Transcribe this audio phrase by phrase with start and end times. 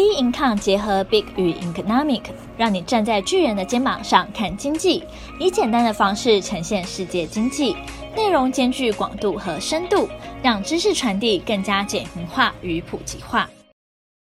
[0.00, 2.22] B Income 结合 Big 与 Economic，
[2.56, 5.04] 让你站在巨人的肩膀上看经济，
[5.38, 7.76] 以简单的方式呈现世界经济，
[8.16, 10.08] 内容兼具广度和深度，
[10.42, 13.50] 让知识传递更加简明化与普及化。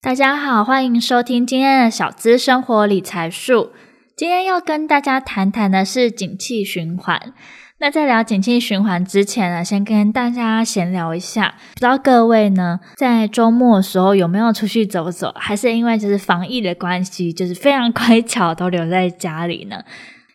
[0.00, 3.72] 大家好，欢迎收听今天的小资生活理财术。
[4.16, 7.34] 今天要跟大家谈谈的是景气循环。
[7.80, 19.76] 那在聊景气循环之前呢，先跟大家闲聊一下，不知道各位呢，在周末的时候有没有出去走走，还是因为就是防疫的关系，就是非常 乖巧都留在家里呢？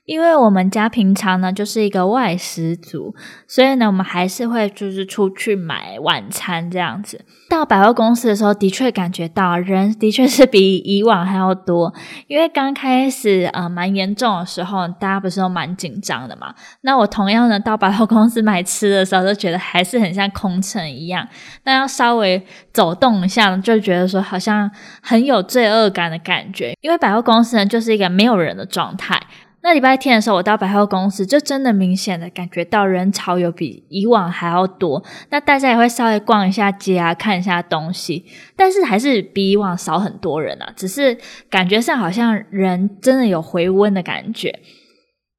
[0.06, 3.16] 因为我们家平常呢就是一个外食族，
[3.48, 7.24] 所以呢我们还是会就是出去买晚餐这样子。
[7.50, 11.94] 到百货公司的时候，的确感觉到人的确是比以往还要多。
[12.28, 16.54] 因为刚开始呃蛮严重的时候，大家不是都蛮紧张的嘛。
[16.82, 21.28] 那我同样呢到百货公司买吃的时候，都觉得还是很像空城一样。
[21.64, 22.44] 那要稍微
[22.74, 24.70] 走动一下，就觉得说好像
[25.02, 26.76] 很有罪恶感的感觉。
[26.82, 29.22] 因为百货公司呢就是一个没有人的状态。
[29.66, 35.02] 那礼拜天的时候，我到百货公司，就真的明显的感觉到人潮有比以往还要多。
[35.30, 38.26] 那大家也会稍微逛一下街啊，看一下东西，
[38.58, 40.70] 但是还是比以往少很多人啊。
[40.76, 41.18] 只是
[41.50, 44.60] 感觉上好像人真的有回温的感觉。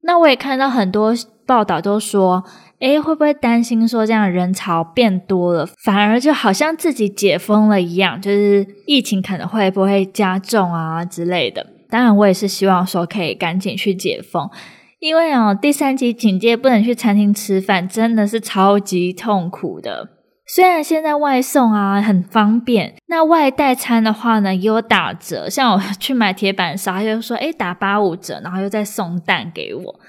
[0.04, 1.14] 那我也看到很多
[1.46, 2.42] 报道都说，
[2.78, 11.66] 诶，会不会担心说这样人潮变多了，反而就好像自己解封了一样，就是疫情可能会不会加重啊之类的。
[11.94, 14.50] 当然，我也是希望说可以赶紧去解封，
[14.98, 20.08] 因为哦，第三级警戒不能去餐厅吃饭，真的是超级痛苦的。
[20.44, 30.00] 虽然现在外送啊很方便，那外带餐的话呢也有打折，像我去买铁板烧，他就说诶打八五折，然后又再送蛋给我。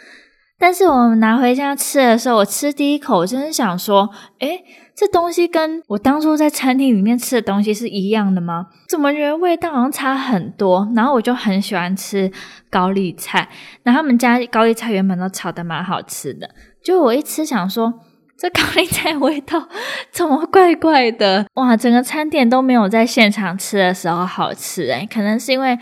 [0.58, 4.64] 但是我们拿回家吃的时候，我吃第一口，我真的想说，诶
[4.96, 8.68] 这东西跟我当初在餐厅里面吃的东西是一样的吗？
[8.88, 10.90] 怎么觉得味道好像差很多？
[10.96, 12.32] 然后我就很喜欢吃
[12.70, 13.50] 高丽菜，
[13.84, 16.50] 然后他们家高丽菜原本都炒得蛮好吃的，
[16.82, 17.94] 就我一吃想说，
[18.38, 19.68] 这高丽菜味道
[20.12, 21.46] 怎么怪怪的？
[21.56, 25.78] 哇，整个餐点都没有在现场吃的时候好吃诶，可能是因为。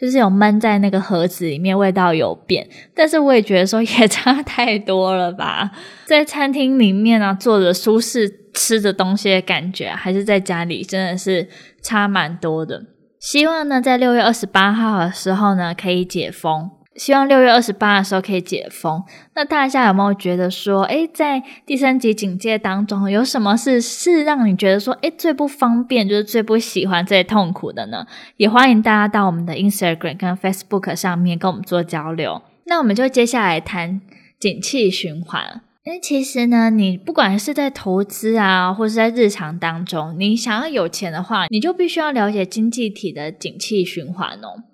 [0.00, 5.70] 就是有闷在那个盒子里面，味道有变，但是我也觉得说 也差太多了吧。
[6.04, 11.48] 在餐厅里面呢、啊，坐着舒适吃的东西的感觉，还是在家里真的是
[11.82, 12.84] 差蛮多的。
[13.18, 16.70] 希望呢，在六月二十八号的时候呢，可以解封。
[16.98, 19.02] 希望六月二十八的时候可以解封。
[19.34, 28.06] 那大家有没有觉得说，诶，在第三级警戒当中，有什么事是让你觉得说，诶，最不方便，就是最不喜欢、最痛苦的呢？
[28.36, 32.42] 也欢迎大家到我们的 Instagram 跟 Facebook 上面跟我们做交流。
[32.66, 34.00] 那我们就接下来谈
[34.38, 35.62] 景气循环。
[35.84, 44.64] 因为其实呢，你不管是在投资啊，或是在日常当中，你想要有钱的话，你就必须要了解经济体的景气循环哦。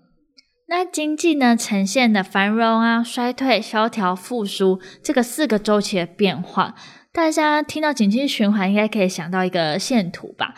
[0.67, 6.75] 那经济呢，呈现的繁荣啊、衰退、萧条、复苏这个四个周期的变化，
[7.13, 10.55] 大家听到景气循环，应该可以想到一个线图吧？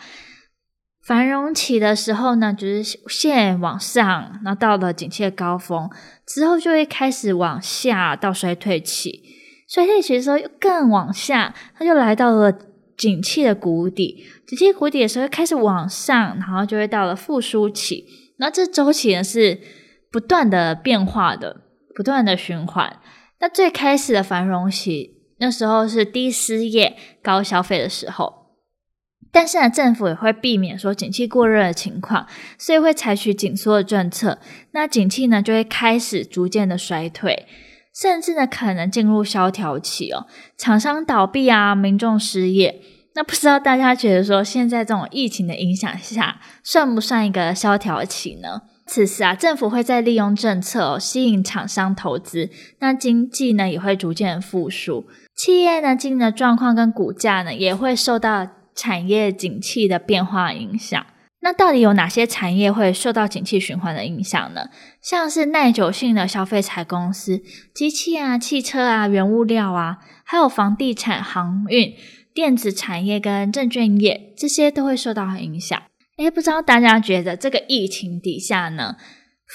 [1.05, 5.89] 繁荣期的时候呢，就是线往上，然后到了景气的高峰
[6.25, 9.21] 之后，就会开始往下到衰退期。
[9.67, 12.57] 衰退期的时候又更往下，它就来到了
[12.95, 14.25] 景气的谷底。
[14.47, 18.05] 景气谷底的时候又开始往上，然后就会到了复苏期。
[18.37, 19.59] 那这周期呢是。
[20.11, 21.61] 不断的变化的，
[21.95, 22.99] 不断的循环。
[23.39, 28.47] 那最开始的繁荣期，那时候是低失业、高消费的时候。
[29.31, 32.25] 但是呢，政府也会避免说景气过热的情况，
[32.57, 34.39] 所以会采取紧缩的政策。
[34.71, 37.45] 那景气呢，就会开始逐渐的衰退，
[37.93, 40.25] 甚至呢，可能进入萧条期哦。
[40.57, 42.81] 厂商倒闭啊，民众失业。
[43.13, 48.61] 那不知道大家觉得说，现在这种疫情的影响下，算不算一个萧条期呢？
[48.87, 52.49] 此时啊，政府会再利用政策哦，吸引厂商投资，
[52.79, 55.05] 那经济呢也会逐渐复苏，
[55.35, 61.05] 企业呢经营的状况跟股价呢也会受到产业景气的变化影响。
[61.41, 64.69] 那到底有哪些产业会受到景气循环的影响呢？
[65.01, 67.41] 像是耐久性的消费财公司、
[67.73, 71.93] 机器啊、汽车啊、原物料啊，还有房地产、航运、
[72.33, 75.79] 电子产业跟证券业，这些都会受到影响。
[76.17, 78.95] 诶，不知道大家觉得这个疫情底下呢，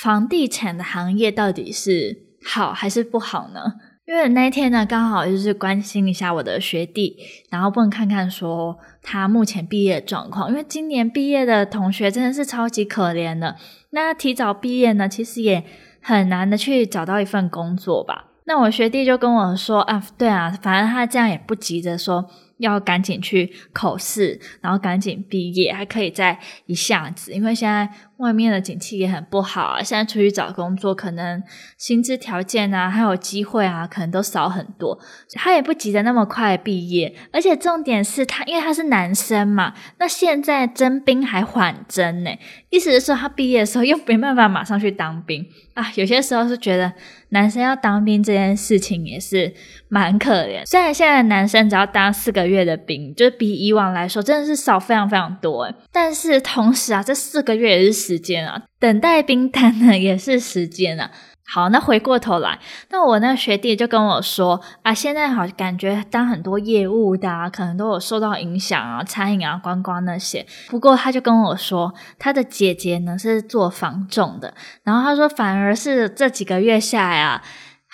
[0.00, 3.60] 房地产的行业到底是好还是不好呢？
[4.06, 7.16] 因为那天呢，刚好就是关心一下我的学弟，
[7.50, 10.50] 然后问看看说他目前毕业状况。
[10.50, 13.56] 因为今年毕业的同学真的是超级可怜的，
[13.90, 15.64] 那提早毕业呢，其实也
[16.00, 18.26] 很难的去找到一份工作吧。
[18.44, 22.28] 那我学弟就跟我说啊，对啊，反正他这样也不急着说
[22.58, 27.88] 要赶紧去口试，然后赶紧毕业，还可以再一下子，因为现在
[28.18, 29.82] 外面的景气也很不好啊。
[29.82, 31.42] 现在出去找工作，可能
[31.76, 34.98] 薪资条件啊，还有机会啊，可能都少很多。
[35.34, 42.30] 他也不急着那么快毕业，而且重点是他，因为他是男生嘛，那现在征兵还缓征呢，
[42.70, 45.44] 意思是说他毕业的时候又没办法马上去当兵
[45.74, 45.92] 啊。
[45.96, 46.92] 有些时候是觉得
[47.30, 49.52] 男生要当兵这件事情也是
[49.88, 50.64] 蛮可怜。
[50.64, 61.10] 虽然现在男生只要当四个个月的兵，就是比以往来说真的是少非常非常多诶，但是同时啊，这四个月也是时间啊，等待兵单呢也是时间啊。
[61.44, 62.58] 好，那回过头来，
[62.90, 70.46] 那我那学弟就跟我说啊，现在好感觉当很多业务的啊，可能都有受到影响啊，餐饮啊、观光那些。
[70.68, 74.54] 不过他就跟我说，他的姐姐呢是做房仲的，
[74.84, 77.42] 然后他说反而是这几个月下来啊，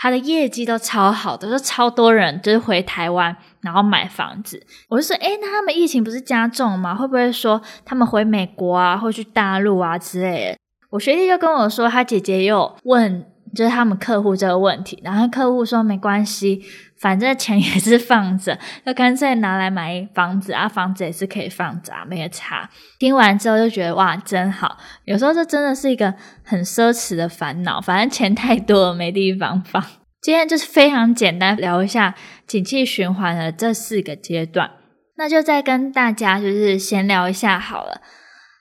[0.01, 4.65] 他的业绩都超好的，就超多人就是回台湾然后买房子。
[4.89, 6.95] 我就说，诶，那他们疫情不是加重吗？
[6.95, 10.59] 会不会说他们回美国啊，或去大陆啊之类的？
[10.91, 13.27] 我学弟就跟我说，他姐姐又问。
[13.55, 16.63] 就是他们客户这个问题，然后客户说没关系，
[16.99, 22.69] 反正钱也是放着，就干脆拿来买房子啊，房子也是可以放着啊，没有差。
[22.99, 24.77] 听完之后就觉得哇，真好。
[25.05, 26.15] 有时候这真的是一个
[26.45, 29.83] 很奢侈的烦恼，反正钱太多了，没地方放。
[30.21, 32.15] 今天就是非常简单聊一下
[32.47, 34.71] 景气循环的这四个阶段，
[35.17, 38.01] 那就再跟大家就是闲聊一下好了，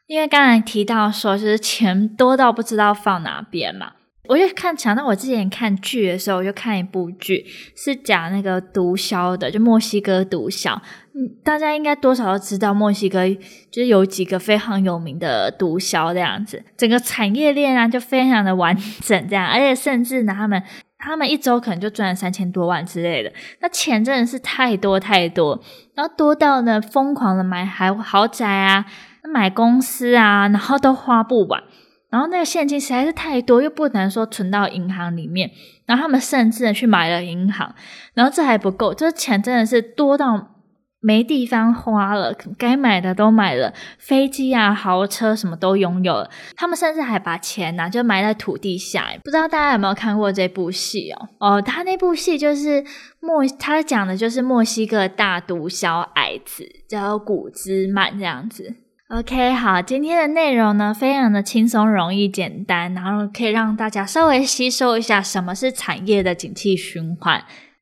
[0.06, 3.94] 因为刚才提到说就是钱多到不知道放哪边嘛。
[4.28, 7.46] 我就看，想到我之前看剧的时候，我就看一部剧，
[7.76, 10.78] 是讲那个毒枭的，就墨西哥毒枭。
[11.14, 13.28] 嗯，大家应该多少都知道，墨西哥
[13.72, 20.62] 就是有几个非常有名的毒枭这样子，整个产业链啊就非常的完整这样，而且甚至呢，他们
[21.00, 23.32] 他们一周可能就赚三千多万之类的，
[23.62, 25.60] 那钱真的是太多太多，
[25.96, 28.86] 然后多到呢疯狂的买豪豪宅啊，
[29.24, 31.64] 买公司啊，然后都花不完。
[32.10, 35.52] 然后那个现金实在是太多，又不能说存到银行里面，
[35.86, 37.76] 然后他们甚至去买了银行，
[38.14, 40.56] 然后这还不够，这钱真的是多到
[41.00, 49.08] 没地方花了，该买的都买了，飞机啊、豪车什么都拥有了，他们甚至还把钱呢、啊、就埋在土地下。
[49.24, 51.30] 不知道大家有没有看过这部戏哦？
[51.40, 52.84] 哦，他那部戏就是
[53.20, 58.87] 墨，他讲的就是墨西哥大毒枭矮子叫古兹曼这样子。
[59.10, 67.42] OK，好，今天的内容呢，非常的轻松、容易、简单，然后可以让大家稍微吸收一下什么是产业的景气循环。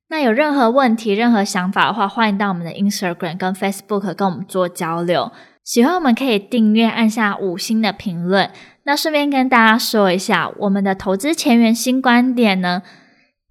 [0.09, 5.31] 那有任何问题、任何想法的话，欢迎到我们的 Instagram 跟 Facebook 跟我们做交流。
[5.63, 8.51] 喜欢我们可以订阅，按下五星的评论。
[8.83, 12.83] 那顺便跟大家说一下，我们的投资前沿新观点呢，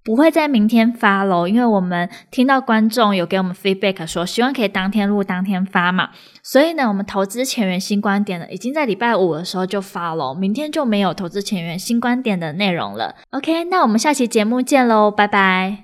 [0.05, 6.11] 不会在明天发喽，因为我们听到观众有给我们 feedback 说，希望可以当天录当天发嘛，
[6.43, 13.15] 所以呢，我们投资前沿新观点呢，已经在礼拜五的时候就发喽，明天就没有投资前沿新观点的内容了。
[13.31, 15.84] OK，那我们下期节目见喽，拜拜。